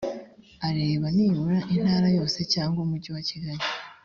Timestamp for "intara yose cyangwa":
1.75-2.77